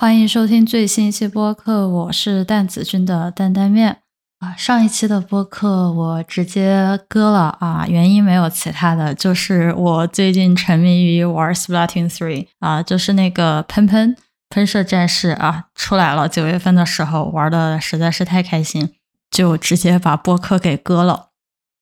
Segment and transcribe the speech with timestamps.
[0.00, 3.98] 欢迎收听最新一期播客，我是蛋子君的担担面
[4.38, 4.56] 啊。
[4.56, 14.16] 上一期的播客我直接割了啊，原因没有其他的，就是我最近沉迷于玩 Splatoon Three 啊，就是那个喷喷
[14.48, 18.94] 喷射战士啊出来了，九月份的时候玩的实在是太开心，
[19.30, 21.26] 就直接把播客给割了。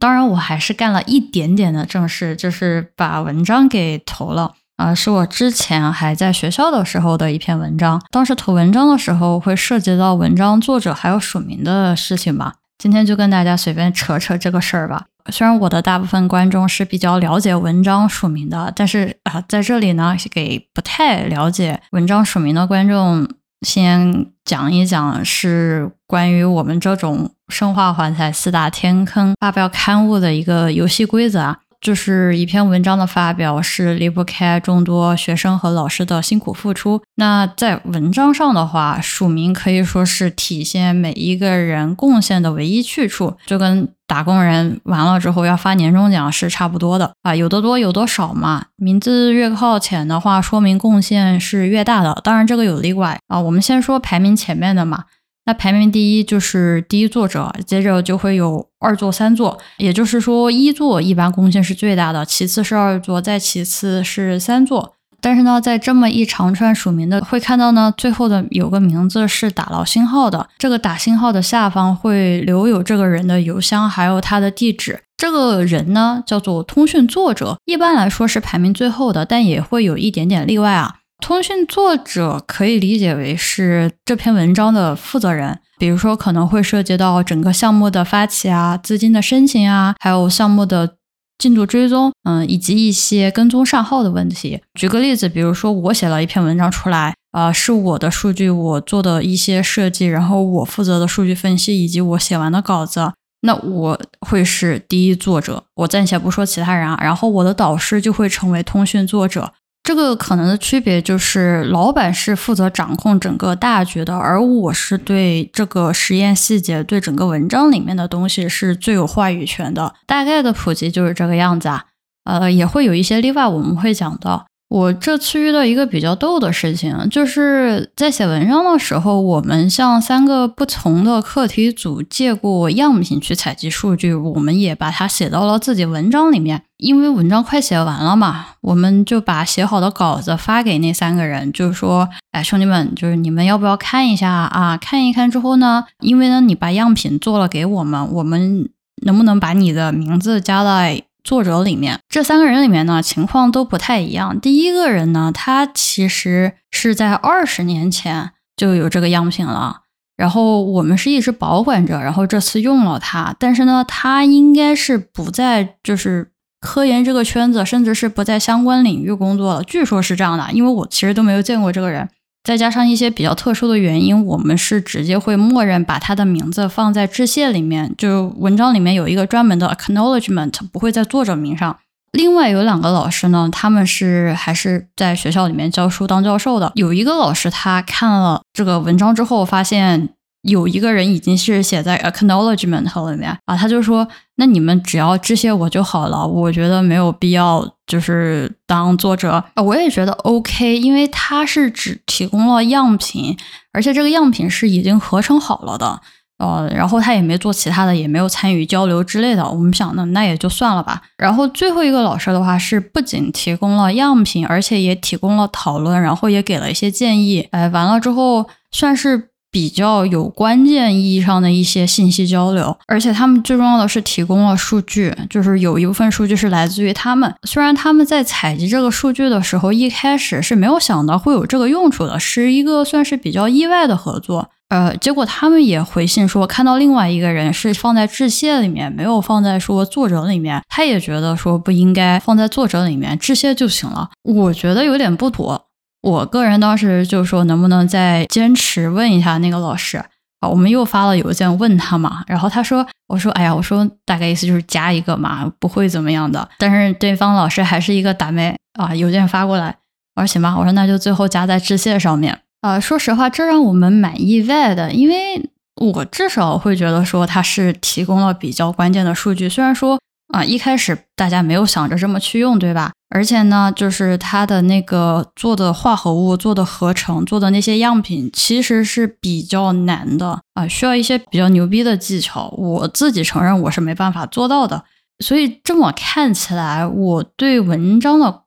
[0.00, 4.56] 当然，我还是干了一点点的正事，就是把文章给投了。
[4.78, 8.00] 啊，是我之前还在学校的时候的一篇文章。
[8.12, 12.54] 当时投文章的时候，会涉及到文章作者还有署名的事情吧。
[12.78, 15.06] 今天就跟大家随便扯扯这个事儿吧。
[15.30, 23.28] 虽然我的大部分观众是比较了解文章署名的，但是啊，在这里呢，给不太了解文章署名的观众
[23.66, 31.58] 先讲一讲，是关于我们这种生化环材四大天坑发表刊物的一个游戏规则啊。
[31.80, 37.00] 就是一篇文章的发表是离不开众多学生和老师的辛苦付出。
[37.16, 48.66] 那在文章上的话，署名可以说是体现每一个人贡献的唯一去处，就跟打工人完了之后要发年终奖是差不多的啊，有的多有多少嘛。
[48.76, 52.20] 名字越靠前的话，说明贡献是越大的。
[52.24, 55.04] 当然这个有例外啊，我们先说排名前面的嘛。
[55.48, 64.92] 那排名第一就是第一作者，接着就会有二作、三作，也就是说一作一般贡献是最大的，其次是二作，再其次是三作。
[65.22, 75.00] 但是呢，在这么一长串署名的，会看到呢，最后的有个名字是打了星号的，这个打星号的下方会留有这个人的邮箱，还有他的地址。
[75.16, 80.96] 这个人呢叫做通讯作者，一般来说是排名最后的，但也会有一点点例外啊。
[81.20, 90.96] 通讯作者可以理解为是这篇文章的负责人，比如说可能会涉及到整个项目的发起啊、资金的申请啊，还有项目的
[91.36, 94.60] 进度追踪，嗯，以及一些跟踪上号的问题。
[94.74, 109.52] 举个例子，比如说我写了一篇文章出来，啊，是我的数据，我做的一些设计，然后我负责的数据分析以及我写完的稿子，那我会是第一作者，我暂且不说其他人啊，然后我的导师就会成为通讯作者。
[109.88, 119.94] 这个可能的区别就是，老板是负责掌控整个大局的，而我是对这个实验细节、对整个文章里面的东西是最有话语权的。
[120.06, 121.86] 大概的普及就是这个样子啊，
[122.24, 124.44] 呃，也会有一些例外，我们会讲到。
[124.68, 136.64] 我这次遇到一个比较逗的事情，就是在写文章的时候，我们向三个不同的课题组借过样品去采集数据，我们也把它写到了自己文章里面。
[136.78, 144.76] 因为文章快写完了嘛，我们就把写好的稿子发给那三个人，就是说，哎，兄弟们，就是你们要不要看一下啊？
[144.76, 148.70] 看一看之后呢，因为呢，你把样品做了给我们，我们
[149.02, 151.02] 能不能把你的名字加在？
[151.24, 154.40] 作者里面这三个人里面呢，情况都不太一样。
[154.40, 159.80] 第一个人呢，他其实是在二十年前就有这个样品了，
[160.16, 163.34] 然后我们是一直保管着，然后这次用了它。
[163.38, 166.30] 但是呢，他应该是不在就是
[166.60, 169.62] 科研这个圈子，甚至是不在相关领域工作了。
[169.64, 172.08] 据说是这样的，因为我其实都没有见过这个人。
[172.44, 181.76] 再加上一些比较特殊的原因，我们是直接会默认把他的名字放在致谢里面，就文章里面有一个专门的 acknowledgement，不会在作者名上。
[182.12, 186.72] 另外有两个老师呢，他们是还是在学校里面教书当教授的。
[186.74, 190.08] 有一个老师他看了这个文章之后，发现。
[190.42, 194.06] 有一个人已经是写在 acknowledgement 里面啊，他就说
[194.38, 203.36] ：“那你们只要致谢我就好了，我觉得没有必要就是当作者。”我也觉得 OK，因为他是只提供了样品，
[203.72, 206.00] 而且这个样品是已经合成好了的，
[206.38, 209.44] 呃，然后他也没做其他的，也没有参与交流之类的。
[209.44, 211.02] 我们想呢，那也就算了吧。
[211.16, 217.48] 然后最后一个老师的话是不仅提供了样品，而且也提供了讨论，然后也给了一些建议。
[217.50, 219.30] 哎，完了之后算是。
[219.50, 227.34] 比较有关键意义上的一些信息交流，而且他们最重要的是提供了数据，就是有一部分数据是来自于他们。
[227.44, 234.50] 虽然他们在采集这个数据的时候，一开始是没有想到会有这个用处的，是一个算是比较意外的合作。
[234.68, 244.10] 呃，结果他们也回信说，看到另外一个人是放在致谢里面，没有放在说作者里面，他也觉得说不应该放在作者里面，致谢就行了。
[244.24, 245.67] 我觉得有点不妥。
[246.02, 249.98] 我个人当时就说，能不能再坚持问一下那个老师
[250.40, 250.48] 啊？
[250.48, 259.76] 我们又发了邮件问他嘛，然后他说：“我说，哎呀，我说大概意思就是加一个嘛，不会怎么样的。”但是对方老师还是一个打妹啊，邮件发过来，
[260.14, 262.78] 我说行吧，我说那就最后加在致谢上面啊。
[262.78, 269.98] 说实话，这让我们蛮意外的，因为我至少会觉得说他是提供了比较关键的数据，虽然说
[270.28, 272.92] 啊，一开始大家没有想着这么去用，对吧？
[273.10, 282.48] 而且呢，就是它的那个做的化合物、做的合成、做的那些样品，其实是比较难的啊，需要一些比较牛逼的技巧。
[282.58, 284.84] 我自己承认我是没办法做到的。
[285.20, 288.42] 所以这么看起来，我对文章的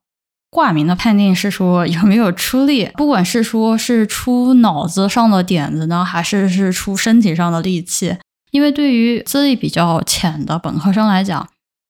[0.52, 8.16] 挂名的判定是说有没有出力，不管是说是出脑子上的点子呢，还是是出身体上的力气。
[8.52, 11.48] 因为对于资历比较浅的本科生来讲，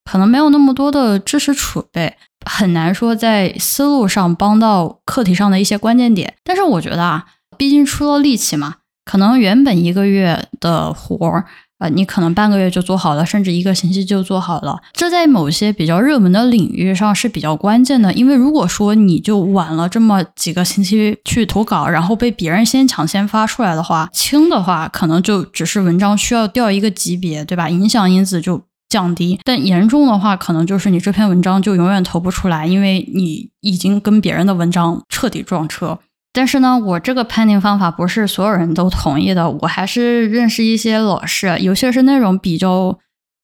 [0.10, 2.16] 可能没有那么多的知识储备，
[2.46, 6.34] 很难说在思路上帮到课题上的一些关键点。
[6.44, 7.26] 但是我觉得啊，
[7.58, 8.76] 毕竟出了力气嘛，
[9.06, 11.46] 可能原本一个月的活儿。
[11.82, 14.80] 啊，你可能半个月就做好了，甚至一个星期就做好了。
[14.94, 27.68] 这在某些比较热门的领域上是比较关键的，因为如果说你就晚了这么几个星期去投稿，然后被别人先抢先发出来的话，轻的话可能就只是文章需要掉一个级别，对吧？
[27.68, 28.62] 影响因子就
[28.92, 29.40] 降低。
[29.46, 35.98] 但严重的话，可能就是你这篇文章就永远投不出来，因为你已经跟别人的文章彻底撞车。
[36.34, 39.50] 但是呢，我这个判定方法不是所有人都同意的。
[39.50, 43.00] 我还是认识一些老师，有些是那种比较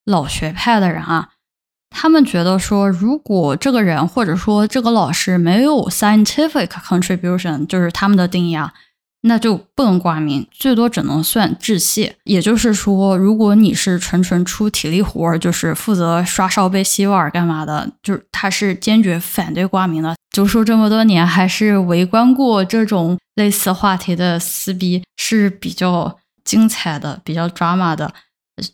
[0.05, 1.29] 老学派的人啊，
[1.89, 8.73] 他们觉得说，如果这个人或者说这个老师没有 scientific contribution，就是他们的定义啊。
[9.21, 12.15] 那就不能挂名，最多只能算致谢。
[12.23, 20.15] 也就是说，如果你是纯纯出体力活儿，就是负责刷烧杯、洗碗干嘛的，就是他是坚决反对挂名的。
[20.31, 28.13] 读书这么多年，还是围观过这种类似话题的撕逼，是比较精彩的，比较 drama 的。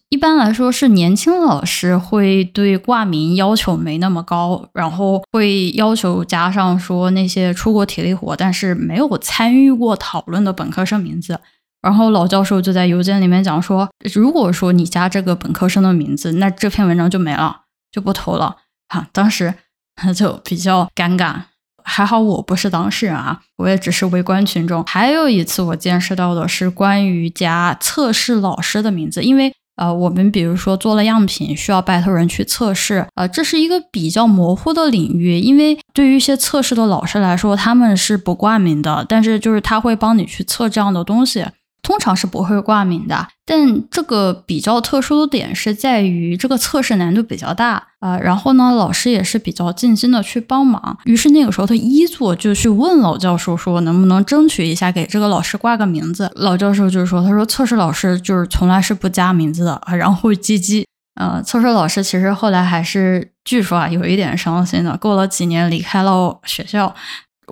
[0.08, 11.38] 一般来说是年轻老师会对挂名要求没那么高，然后会要求加上说那些出过体力活但是没有参与过讨论的本科生名字。
[11.82, 18.56] 然后老教授就在邮件里面讲说，如果说你加这个本科生的名字，那这篇文章就没了，就不投了。
[18.88, 19.54] 哈，当时
[20.16, 21.42] 就比较尴尬。
[21.84, 24.82] 还好我不是当事人啊，我也只是围观群众。
[24.86, 29.54] 还有一次我见识到的是关于加测试老师的名字，因为。
[29.76, 41.46] 呃，我们比如说做了样品，需要拜托人去测试，呃，这是一个比较模糊的领域，因为对于一些测试的老师来说，他们是不挂名的，但是就是他会帮你去测这样的东西。
[41.84, 48.18] 通常是不会挂名的，但这个比较特殊的点是在于这个测试难度比较大啊。
[48.18, 50.98] 然后呢，老师也是比较尽心的去帮忙。
[51.04, 56.32] 于是那个时候，他一做就去问老教授说，能不能争取一下给这个老师挂个名字？
[56.36, 60.86] 老教授就说，他说测试老师就是从来是不加名字的啊，然后会唧唧。
[61.16, 66.96] 呃，测试老师其实后来还是据说啊有一点伤心的，过了几年离开了学校。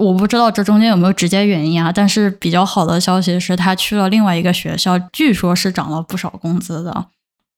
[0.01, 7.05] 我不知道这中间有没有直接原因啊，但是比较好的消息是他去了另外一个学校，据说是涨了不少工资的。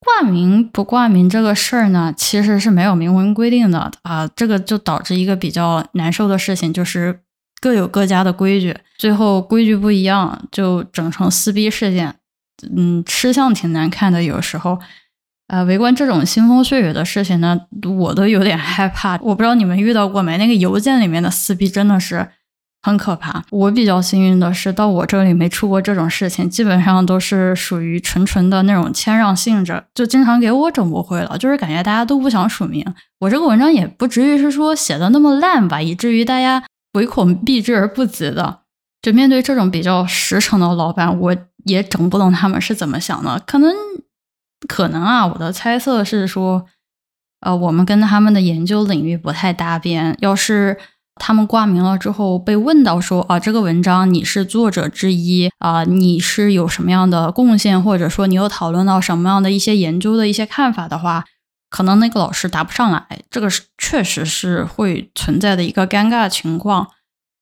[0.00, 7.20] 挂名不挂名这个事儿呢，其实是没有明文规定的啊，这个就导致一个比较难受的事情，就是
[7.60, 12.14] 各有各家的规矩，最后规矩不一样就整成撕逼事件，
[12.76, 14.78] 嗯，吃相挺难看的，有时候。
[15.54, 17.56] 呃，围观这种腥风血雨的事情呢，
[17.96, 19.16] 我都有点害怕。
[19.22, 20.36] 我不知道你们遇到过没？
[20.36, 22.28] 那个邮件里面的撕逼真的是
[22.82, 23.44] 很可怕。
[23.50, 31.38] 我比较幸运的是，到我这里没出过这种事情，基本上都是属于纯纯的那种谦让性质，就经常给我整不会了。
[31.38, 32.84] 就是感觉大家都不想署名。
[33.20, 36.64] 我这个文章也不至于是说写的那么烂吧，以至于大家
[36.94, 38.62] 唯恐避之而不及的。
[39.00, 41.36] 就面对这种比较实诚的老板，我
[41.66, 43.72] 也整不懂他们是怎么想的，可能。
[44.66, 46.66] 可能啊，我的猜测是说，
[47.40, 50.16] 呃，我们跟他们的研究领域不太搭边。
[50.20, 50.78] 要是
[51.16, 61.24] 他们挂名了之后被问到说啊，这个文章你是作者之一啊，你是有什么样的贡献，或者说你有讨论到什么样的一些研究的一些看法的话，
[61.70, 63.06] 可能那个老师答不上来。
[63.30, 66.88] 这个是确实是会存在的一个尴尬情况。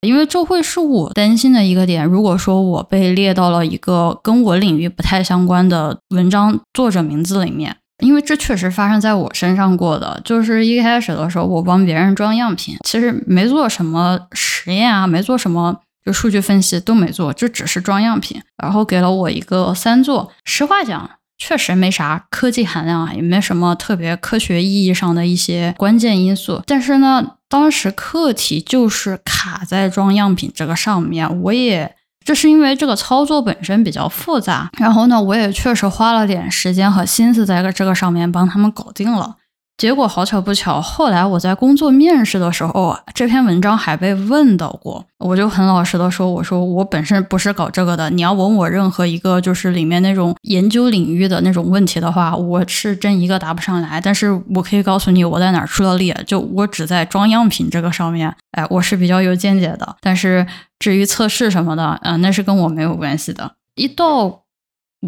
[0.02, 2.04] 因为这会是我担心的一个点。
[2.04, 10.20] 如果说我被列到了一个跟我领域不太相关的文章作者名字里面，因为这确实发生在我身上过的。
[10.24, 20.32] 就是一开始的时候，我帮别人装样品，其实没做什么实验啊，没做什么就数据分析都没做，就只是装样品，然后给了我一个三座。
[20.44, 26.60] 实话讲，确实没啥科技含量啊，也没什么特别科学意义上的一些关键因素。
[26.66, 27.34] 但是呢。
[27.52, 31.94] 当时课题就是卡在装样品这个上面，我也
[32.24, 39.36] 这是因为这个操作本身比较复杂，然后呢，我也确实花了点时间和心思在这个上面帮他们搞定了。
[39.78, 45.04] 结果好巧不巧，后来我在工作面试的时候，这篇文章还被问到过。
[45.18, 54.00] 我就很老实的说，我说我本身不是搞这个的，你要问我任何一个就是里面那种研究领域的那种问题的话，我是真一个答不上来。
[54.00, 59.96] 但是我可以告诉你我在哪儿出了力，就我只在装样品这个上面，哎，我是比较有见解的。
[60.00, 60.46] 但是
[60.78, 63.50] 至于测试什么的，嗯，那是跟我没有关系的。
[63.74, 64.42] 一到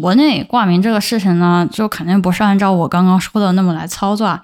[0.01, 4.41] 国内挂名这个事情呢，就肯定不是按照我刚刚说的那么来操作。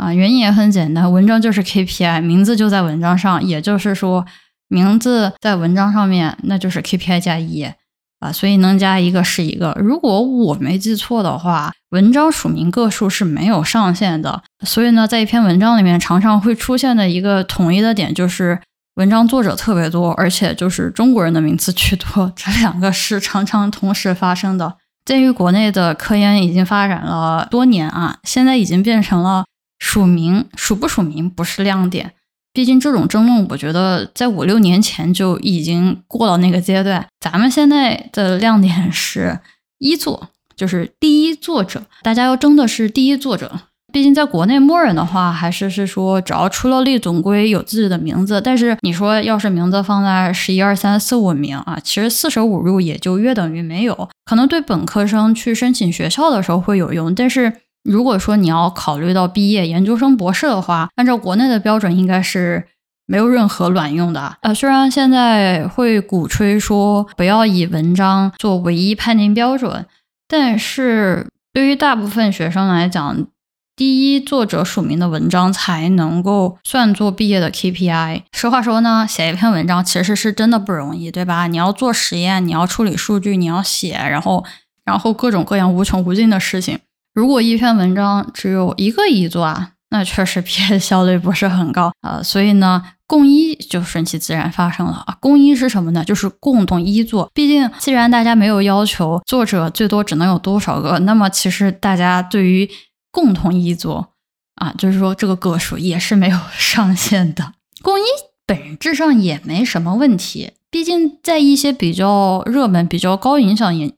[0.00, 4.24] 啊，原因也很简单，文章就是 KPI，名字就在文章上，也就是说，
[4.68, 7.70] 名字在文章上面，那就是 KPI 加一
[8.18, 9.76] 啊，所以能加一个是一个。
[9.78, 18.58] 如果我没记错的话，文章署名个数是没有上限的，所以呢，在一篇文章里面，常常会出现的一个统一的点就是，
[18.94, 24.76] 文章作者特别多，而且就是中国人的名字居多，这两个是常常同时发生的。
[25.04, 29.44] 鉴于国内的科研已经发展了多年啊，现在已经变成了。
[29.80, 32.12] 署名署不署名不是亮点，
[32.52, 37.04] 毕竟这种争论，我觉得在五六年前就已经过了那个阶段。
[37.18, 39.40] 咱们现在的亮点是
[39.78, 43.62] 一作，就是第一作者，大家要争的是第一作者。
[43.92, 48.40] 毕竟在国内默认的话，还是是说只要出了力，总归有自己的名字。
[48.40, 54.08] 但是你说要是名字放在十一二三四五名啊，其实四舍五入也就约等于没有。
[54.24, 57.62] 可能对本科生去申请学校的时候会有用，但是。
[57.82, 62.66] 如果说你要考虑到毕业研究生、博士的话，按照国内的标准，应该是
[63.06, 64.36] 没有任何卵用的。
[64.42, 69.86] 呃，虽然现在会鼓吹说不要以文章做唯一判定标准，
[70.28, 73.26] 但是对于大部分学生来讲，
[73.74, 78.24] 第一作者署名的文章才能够算作毕业的 KPI。
[78.32, 81.46] 实话说呢，写一篇文章其实是真的不容易，对吧？
[81.46, 84.44] 你要做实验，你要处理数据，你要写，然后
[84.84, 86.78] 然后各种各样无穷无尽的事情。
[87.12, 92.22] 如果一篇文章只有一个译作啊，那确实毕业 效率不是很高啊。
[92.22, 95.16] 所以呢，共一就顺其自然发生了啊。
[95.20, 96.04] 共一是什么呢？
[96.04, 97.30] 就是共同一作。
[97.34, 102.70] 毕竟，既然大家没有要求作者最多只能有多少个，那么其实大家对于
[103.10, 104.12] 共同一作
[104.54, 107.54] 啊，就是说这个个数也是没有 上限的。
[107.82, 108.02] 共一
[108.46, 113.92] 本质上也没什么问题，毕竟在一些比较热门、比较高影响研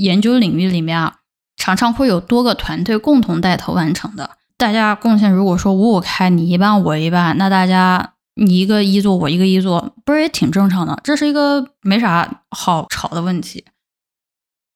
[0.00, 1.17] 研究领域里面啊。
[1.58, 10.98] 常常会有多个团队共同带头完成的，大家贡献如果说五五开，你一半我一半，那大家你一个一做我一个一做，不是也挺正常的？
[11.02, 13.64] 这是一个没啥好吵的问题。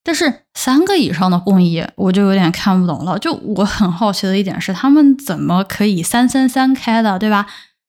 [0.05, 3.17] 但是三个以上的共一，我就有点看不懂了。
[3.21, 7.47] 就我很好奇的一点是，他们怎么可以三三三开的，对吧？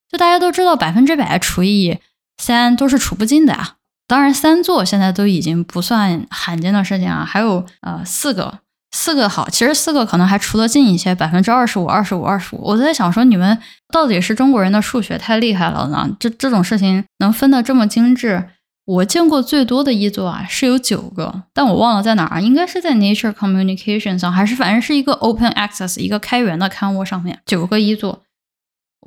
[0.09, 1.97] 就大家都知道，百分之百除以
[2.37, 3.77] 三都是除不尽的呀。
[4.07, 8.59] 当然，三座现在都已经不算罕见的事情啊，还有呃四个。
[8.95, 12.61] 四个好，其实四个可能还除得近一些，百分之二十五、二十五、二十五。
[12.61, 13.57] 我在想说，你们
[13.91, 16.09] 到底是中国人的数学太厉害了呢？
[16.19, 18.49] 这这种事情能分得这么精致？
[18.85, 28.21] 我见过最多的一座啊是有九个，但我忘了在哪儿，应该是在 Nature Communications 上，还是反正是一个 Open Access 一个开源的刊物上面，九个一座。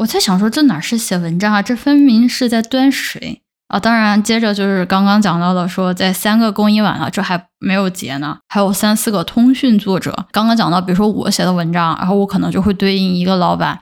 [0.01, 1.63] 我在想说，这哪是写文章啊？
[1.63, 3.43] 这分明是在端水。
[3.69, 10.27] 啊，当然，接着就是刚刚讲到的，说在三个公益晚了，这还没有结呢，还有三四个通讯作者。
[10.31, 13.81] 刚刚讲到，比如说我写的文章，然后我可能就会对应一个老板，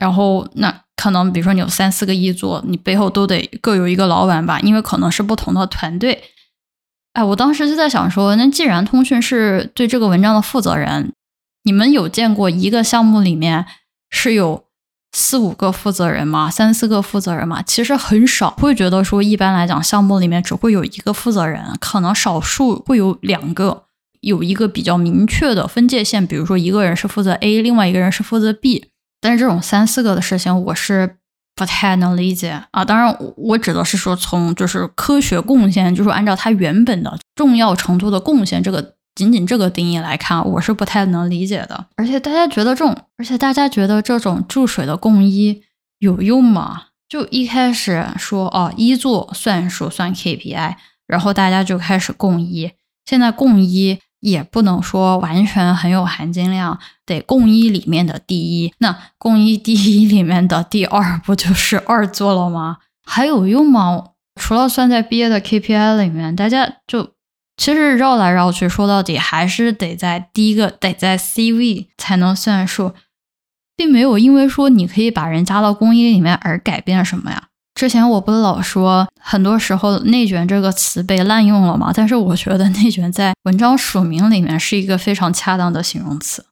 [0.00, 6.24] 然后那可能比如说你有三四个译作，你背后都得各有一个老板吧，因为可能是不同的团队。
[7.12, 11.12] 哎，我当时就在想说，那既然通讯是对这个文章的负责人，
[11.62, 13.66] 你们有见过一个项目里面
[14.10, 14.64] 是有？
[15.12, 23.84] 四五个负责人嘛，三四个负责人嘛，其实很少会觉得说，一般来讲，项目里面只会有一个负责人，可能少数会有两个，
[24.22, 28.86] 有一个比较明确的分界线，比如说一个人是负责 A，另外一个人是负责 B。
[29.20, 31.16] 但是这种三四个的事情，我是
[31.54, 32.82] 不太能理解啊。
[32.82, 38.94] 当然，我指的是说，从就是科学贡献，就是按照它原本的重要程度的贡献这个。
[39.14, 41.86] 仅仅这个定义来看，我是不太能理解的。
[41.96, 45.62] 而且大家觉得这种，而且大家觉得这种注水的共一
[45.98, 46.84] 有用吗？
[47.08, 50.76] 就一开始说哦，一做算数算 KPI，
[51.06, 52.70] 然后大家就开始共一。
[53.04, 58.72] 现在共一也不能说完全很有含金量，得共一里面的第一。
[58.78, 62.78] 那共一第一里面的第二，不就是二做了吗？
[63.04, 64.04] 还有用吗？
[64.40, 67.10] 除了算在毕业的 KPI 里面，大家就。
[67.62, 72.92] 其实绕来绕去，说到底还是得在第一个得在 CV 才能算数，
[73.76, 77.44] 并没有因为说你可以把人加到公一里面而改变什么呀。
[77.76, 81.92] 之前我不是老说，很多时候“内卷”这个词被滥用了吗？
[81.94, 86.44] 但是我觉得“内卷”在文章署名里面是一个非常恰当的形容词。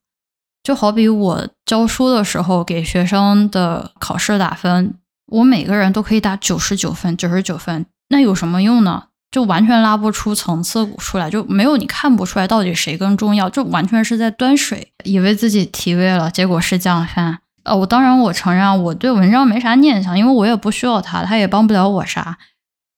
[0.62, 4.94] 就好比我教书的时候给学生的考试打分，
[5.26, 9.06] 我每个人都可以打九十九分、九十九分，那有什么用呢？
[9.30, 17.38] 就完全拉不出层次出来，就没有你看不出来到底谁更重要，就完全是在端水，以为自己提位了，结果是降分。
[17.62, 22.38] 呃，我当然我承认我对文章没啥念想，因为我也不需要他，他也帮不了我啥。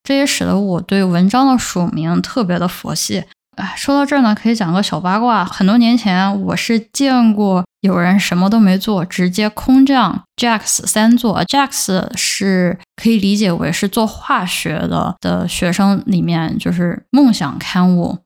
[0.04, 3.24] 这也使得我对文章的署名特别的佛系。
[3.56, 5.44] 哎，说到这儿呢，可以讲个小八卦。
[5.44, 11.44] 很多年前，我是见过有人什么都没做，直接空降 JAX 三座。
[11.44, 18.20] JAX 是可以理解为是做化学的的学生里面，就是梦想刊物，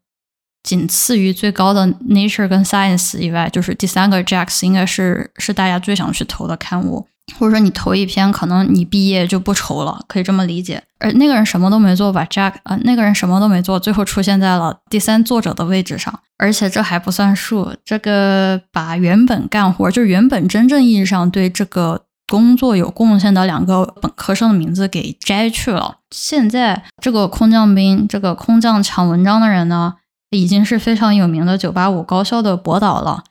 [0.63, 7.09] 仅次于最高的 Nature 跟 Science 以外，就是第三个 JAX 应该是是大家最想去投的刊物。
[7.39, 10.83] 或者说你投一篇，可能你毕业就不愁了，可以这么理解。
[10.99, 16.21] 而那个人什么都没做，把 Jack 啊，那个人什么都没做，最后出现在了第三作者的位置上。
[16.39, 25.97] 而且这还不算数，这个把原本干活，就原本真正意义上对这个工作有贡献的两个本科生的名字给摘去了。
[26.11, 29.95] 现在这个空降兵，这个空降抢文章的人呢，
[30.31, 33.25] 已经是非常有名的985高校的博导了。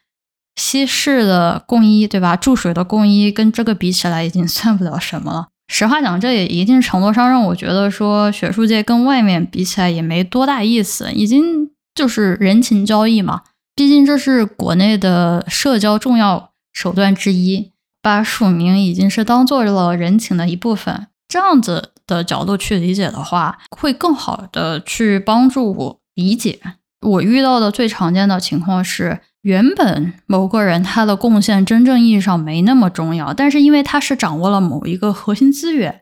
[0.56, 2.36] 西式的供一，对吧？
[2.36, 5.48] 注水的供一跟这个比起来，已经算不了什么了。
[5.68, 13.42] 实话讲，这也一定程度上让我觉得说，学术界跟外面比起来也没多大意思，已经就是人情交易嘛。
[13.76, 17.72] 毕竟这是国内的社交重要手段之一，
[18.02, 21.08] 把署名已经是当做了人情的一部分。
[21.28, 26.60] 这样子的角度去理解的话，会更好的去帮助我理解。
[27.02, 29.20] 我遇到的最常见的情况是。
[29.46, 36.02] 原本某个人他的贡献真正意义上没那么重要，但是因为他是掌握了某一个核心资源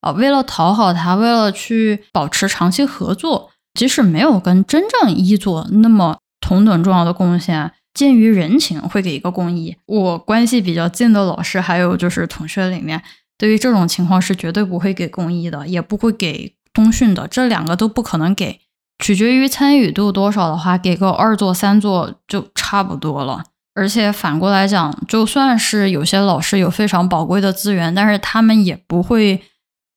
[0.00, 9.76] 啊，为了讨好他，为了去保持长期合作，即使没有跟真正一作那么同等重要的贡献，鉴于人情会给一个公益。
[9.86, 13.02] 我关系比较近的老师还有就是同学里面，
[13.36, 18.60] 对于这种情况是绝对不会给公益的，也不会给通讯的，这两个都不可能给。
[18.98, 23.44] 取决于参与度多少的话，给个二座三座就差不多了。
[23.74, 29.42] 而且反过来讲，就算是有些老师有非常宝贵的资源，但是他们也不会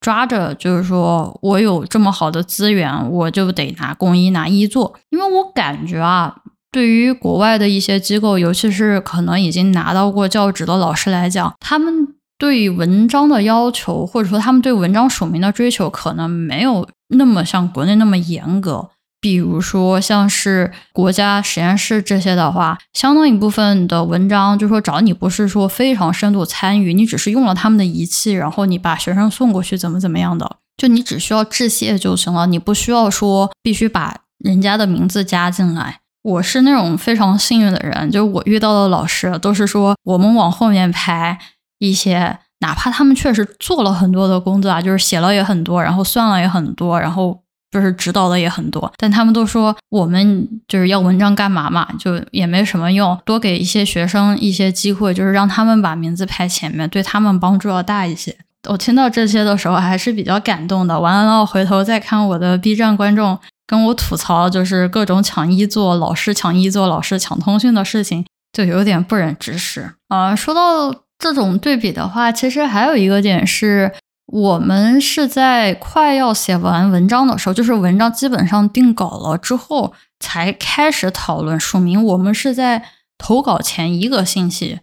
[0.00, 4.98] 抓着，就是说我有这么好的资源，我就得拿公一拿一座。
[5.10, 6.34] 因为我感觉啊，
[6.72, 16.88] 对于国外的一些机构，尤其是可能已经拿到过教职的老师来讲，他们对文章的要求，或者说他们对文章署名的追求，可能没有。
[17.08, 36.00] 那么像国内那么严格，比如说像是国家实验室这些的话，相当一部分的文章就说找你不是说非常深度参与，你只是用了他们的仪器，然后你把学生送过去怎么怎么样的，就你只需要致谢就行了，你不需要说必须把人家的名字加进来。
[36.22, 41.38] 我是那种非常幸运的人，就我遇到的老师都是说我们往后面排
[41.78, 42.38] 一些。
[42.60, 58.36] 哪怕他们确实做了很多的工作啊，就是写了也很多，然后算了也很多，然后就是指导的也很多，但他们都说我们就是要文章干嘛嘛，就也没什么用，多给一些学生一些机会，就是让他们把名字排前面，对他们帮助要大一些。
[58.68, 60.98] 我听到这些的时候还是比较感动的。
[60.98, 63.38] 完了，回头再看我的 B 站观众
[63.68, 70.34] 跟我吐槽，就是各种抢一座，老师抢一座，老师抢通讯的事情，就有点不忍直视啊。
[70.34, 71.04] 说到。
[71.18, 73.92] 这种对比的话，其实还有一个点是，
[74.26, 82.02] 我们是在快要写完文章的时候，就是文章基本上定稿了之后，才开始讨论署名。
[82.04, 82.84] 我们是在
[83.18, 84.78] 投稿前一个星期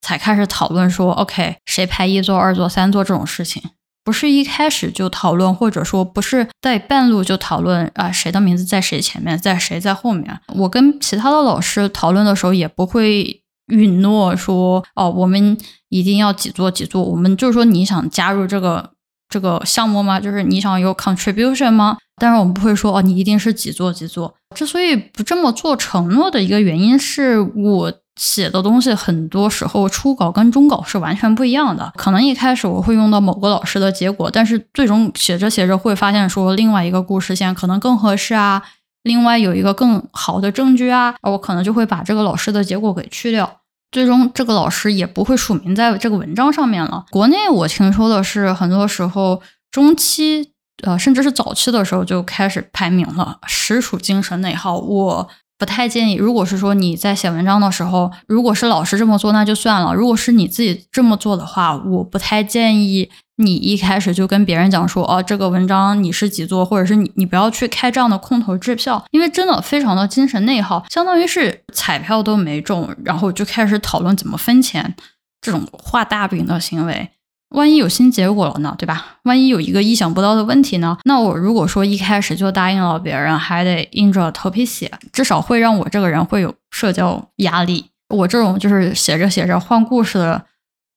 [0.00, 3.62] 才开始讨论说，OK，谁排一座、二座、三座这种事情，
[4.04, 10.40] 不是一开始就讨论，或者说不是在半路就讨论啊，谁的名字在谁前面，在谁在后面。
[10.54, 13.39] 我跟其他的老师讨论的时候，也不会
[13.70, 15.56] 允诺说，哦，我们。
[15.90, 17.02] 一定要几座几座？
[17.02, 18.90] 我们就是说，你想加入这个
[19.28, 20.20] 这个项目吗？
[20.20, 21.96] 就是你想有 contribution 吗？
[22.14, 24.32] 但是我们不会说哦，你一定是几座几座。
[24.54, 31.92] 之所以不这么做承诺的一个原因是，我写的东西很多时候初稿跟中稿是完全不一样的。
[31.96, 38.62] 可能一开始我会用到某个老师的结果，但是最终写着写着会发现说另外一个故事线可能更合适啊，
[39.02, 43.58] 另外有一个更好的证据啊，我可能就会把这个老师的结果给去掉。
[43.90, 47.04] 最终，这个老师也不会署名在这个文章上面了。
[47.10, 50.52] 国内我听说的是，很多时候中期，
[50.84, 54.76] 呃，甚至是早期的时候就开始排名了，实属精神内耗。
[54.78, 56.14] 我不太建议。
[56.14, 63.10] 如果是说你在写文章的时候，如果是老师这么做，那就算了；如果是你自己这么做的话，我不太建议
[63.40, 74.94] 你一开始就跟别人讲说，哦，这个文章你是几座，或者是你你不要去开这样的空头支票，因为真的非常的精神内耗，相当于是彩票都没中，然后就开始讨论怎么分钱，
[75.40, 77.08] 这种画大饼的行为，
[77.54, 79.16] 万一有新结果了呢，对吧？
[79.22, 80.98] 万一有一个意想不到的问题呢？
[81.04, 87.86] 那我如果说一开始就答应了别人，还得硬着头皮写，至少会让我这个人会有社交压力。
[88.14, 90.44] 我这种就是写着写着换故事的。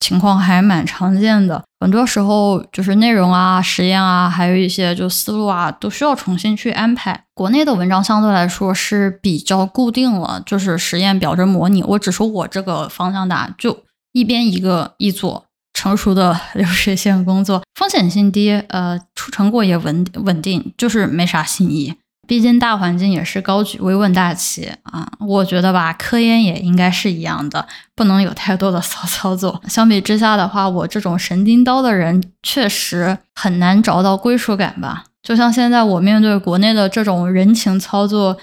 [0.03, 7.23] 情况还蛮常见的，很多时候就是内容啊、实验啊，还有一些就思路啊，都需要重新去安排。
[7.33, 11.81] 国内的文章相对来说是比较固定了，就是实验表征模拟。
[11.83, 21.95] 我只说我这个方向的，就一边一个一做成熟的流水线工作，风险性低，呃，出成果也稳稳定，就是没啥新意。
[22.25, 29.61] 毕竟大环境也是高举微问大旗啊，我觉得吧，科研也应该是一样的，不能有太多的骚操作。
[29.67, 35.03] 相比之下的话，我这种神经刀的人确实很难找到归属感吧。
[35.21, 38.37] 就像现在我面对国内的这种人情操作，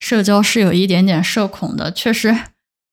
[0.00, 2.36] 社交是有一点点社恐的，确实，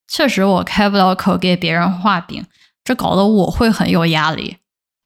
[0.08, 2.46] 确实我开不了口给别人画饼，
[2.84, 4.58] 这搞得我会很有压力。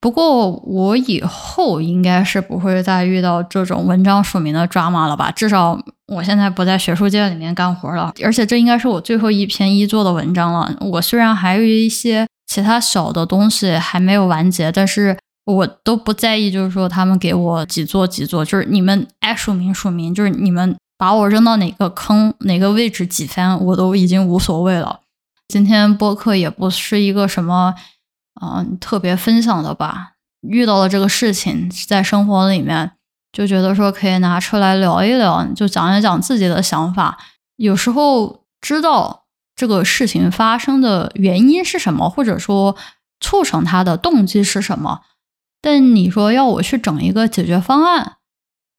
[0.04, 5.32] 不过我以后应该是不会再遇到这种文章署名的抓马了吧？
[5.32, 10.76] 至少我现在不在学术界里面干活了，而且这应该是我最后一篇一作的文章了。
[10.82, 25.00] 我虽然还有一些其他小的东西还没有完结，但是我都不在意，就是说他们给我几座几座，就是你们爱署名署名，就是你们把我扔到哪个坑哪个位置几番，我都已经无所谓了。
[25.48, 27.76] 今天播客也不是一个什么。
[28.42, 30.14] 嗯，特别分享的吧。
[30.42, 32.92] 遇到了这个事情，在生活里面
[33.32, 37.18] 就觉得说可以拿出来聊一聊，就讲一讲自己的想法。
[37.56, 39.24] 有时候知道
[39.56, 42.76] 这个事情发生的原因是什么，或者说
[43.20, 45.02] 促成它的动机是什么，
[45.62, 48.18] 但你说要我去整一个解决方案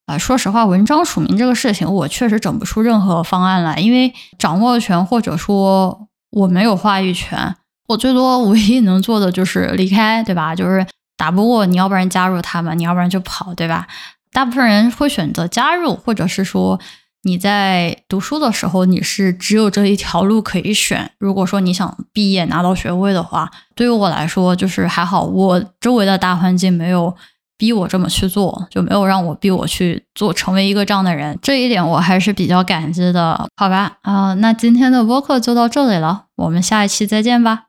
[0.06, 7.56] 啊，说实话，文章署名这个事情，我确实整不出任何方案来，因为掌握权或者说我没有话语权。
[7.86, 10.54] 我最多唯一能做的就是离开，对吧？
[10.54, 13.86] 就是打不过，你要不然加入他们，你要不然就跑，对吧？
[14.32, 16.80] 大部分人会选择加入，或者是说
[17.22, 21.10] 你在读书的时候，你是只有这一条路可以选。
[21.18, 27.14] 如果说你想毕业拿到学位的话，对于我来说就是还好，我周围的大环境没有。
[27.56, 33.92] 逼我这么去做，就没有让我逼我去做，成为一个这样的人，这一点我还是比较感激的，好吧？
[34.02, 37.66] 啊，那今天的播客就到这里了，我们下一期再见吧。